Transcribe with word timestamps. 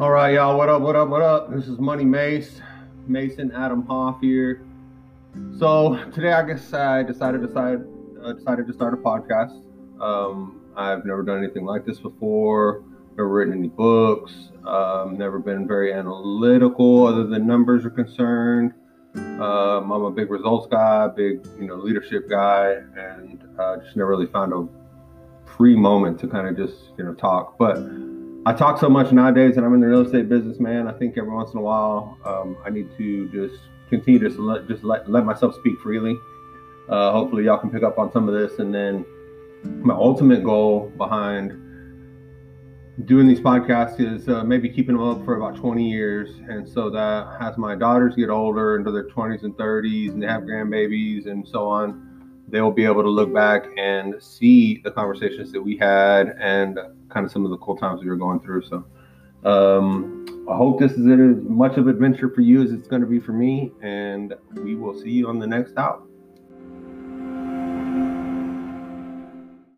All 0.00 0.10
right, 0.10 0.32
y'all. 0.32 0.56
What 0.56 0.70
up? 0.70 0.80
What 0.80 0.96
up? 0.96 1.08
What 1.10 1.20
up? 1.20 1.52
This 1.54 1.68
is 1.68 1.78
Money 1.78 2.04
Mace, 2.04 2.62
Mason 3.06 3.52
Adam 3.52 3.84
Hoff 3.86 4.18
here. 4.22 4.64
So 5.58 6.02
today, 6.12 6.32
I 6.32 6.42
guess 6.46 6.72
I 6.72 7.02
decided 7.02 7.42
decide 7.42 7.84
uh, 8.22 8.32
decided 8.32 8.66
to 8.68 8.72
start 8.72 8.94
a 8.94 8.96
podcast. 8.96 9.62
Um, 10.00 10.62
I've 10.76 11.04
never 11.04 11.22
done 11.22 11.44
anything 11.44 11.66
like 11.66 11.84
this 11.84 12.00
before. 12.00 12.84
Never 13.18 13.28
written 13.28 13.52
any 13.52 13.68
books. 13.68 14.50
Um, 14.66 15.18
never 15.18 15.38
been 15.38 15.68
very 15.68 15.92
analytical, 15.92 17.06
other 17.06 17.26
than 17.26 17.46
numbers 17.46 17.84
are 17.84 17.90
concerned. 17.90 18.72
Um, 19.14 19.92
I'm 19.92 20.04
a 20.04 20.10
big 20.10 20.30
results 20.30 20.68
guy, 20.70 21.06
big 21.08 21.46
you 21.60 21.66
know 21.66 21.74
leadership 21.76 22.30
guy, 22.30 22.76
and 22.96 23.44
uh, 23.58 23.76
just 23.76 23.94
never 23.94 24.08
really 24.08 24.26
found 24.26 24.54
a 24.54 24.66
free 25.46 25.76
moment 25.76 26.18
to 26.20 26.28
kind 26.28 26.48
of 26.48 26.56
just 26.56 26.92
you 26.96 27.04
know 27.04 27.12
talk. 27.12 27.58
But 27.58 27.76
I 28.46 28.52
talk 28.52 28.78
so 28.78 28.88
much 28.88 29.10
nowadays, 29.10 29.56
and 29.56 29.66
I'm 29.66 29.74
in 29.74 29.80
the 29.80 29.88
real 29.88 30.02
estate 30.02 30.28
business, 30.28 30.60
man. 30.60 30.86
I 30.86 30.92
think 30.92 31.18
every 31.18 31.32
once 31.32 31.52
in 31.52 31.58
a 31.58 31.62
while, 31.62 32.16
um, 32.24 32.56
I 32.64 32.70
need 32.70 32.88
to 32.96 33.28
just 33.30 33.60
continue 33.90 34.20
to 34.20 34.28
let, 34.40 34.68
just 34.68 34.84
let 34.84 35.10
let 35.10 35.24
myself 35.24 35.56
speak 35.56 35.76
freely. 35.80 36.16
Uh, 36.88 37.10
hopefully, 37.10 37.46
y'all 37.46 37.58
can 37.58 37.72
pick 37.72 37.82
up 37.82 37.98
on 37.98 38.12
some 38.12 38.28
of 38.28 38.34
this, 38.34 38.60
and 38.60 38.72
then 38.72 39.04
my 39.64 39.94
ultimate 39.94 40.44
goal 40.44 40.92
behind 40.96 41.60
doing 43.04 43.26
these 43.26 43.40
podcasts 43.40 43.98
is 43.98 44.28
uh, 44.28 44.44
maybe 44.44 44.68
keeping 44.68 44.96
them 44.96 45.06
up 45.06 45.24
for 45.24 45.36
about 45.36 45.56
20 45.56 45.90
years. 45.90 46.30
And 46.48 46.68
so 46.68 46.88
that 46.90 47.26
as 47.40 47.58
my 47.58 47.74
daughters 47.74 48.14
get 48.14 48.30
older 48.30 48.76
into 48.76 48.92
their 48.92 49.08
20s 49.08 49.42
and 49.42 49.54
30s 49.56 50.10
and 50.10 50.22
they 50.22 50.26
have 50.28 50.42
grandbabies 50.42 51.26
and 51.26 51.46
so 51.46 51.68
on, 51.68 52.15
they 52.48 52.60
will 52.60 52.72
be 52.72 52.84
able 52.84 53.02
to 53.02 53.08
look 53.08 53.32
back 53.32 53.66
and 53.76 54.14
see 54.22 54.80
the 54.84 54.90
conversations 54.90 55.52
that 55.52 55.60
we 55.60 55.76
had 55.76 56.36
and 56.40 56.78
kind 57.08 57.26
of 57.26 57.32
some 57.32 57.44
of 57.44 57.50
the 57.50 57.58
cool 57.58 57.76
times 57.76 58.02
we 58.02 58.08
were 58.08 58.16
going 58.16 58.40
through. 58.40 58.62
So 58.62 58.84
um, 59.44 60.46
I 60.48 60.56
hope 60.56 60.78
this 60.78 60.92
is 60.92 61.06
as 61.06 61.42
much 61.42 61.76
of 61.76 61.88
an 61.88 61.94
adventure 61.94 62.30
for 62.30 62.40
you 62.40 62.62
as 62.62 62.70
it's 62.72 62.86
going 62.86 63.02
to 63.02 63.08
be 63.08 63.18
for 63.18 63.32
me. 63.32 63.72
And 63.82 64.34
we 64.54 64.76
will 64.76 64.94
see 64.94 65.10
you 65.10 65.28
on 65.28 65.38
the 65.38 65.46
next 65.46 65.76
out. 65.76 66.06